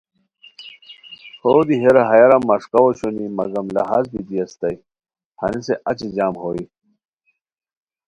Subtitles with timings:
[1.41, 4.75] ہو دی ہیرا ہیارا مسکاؤ اوشونی مگم لہاز بیتی استائے
[5.39, 6.63] ہنیسے اچی جم ہوئے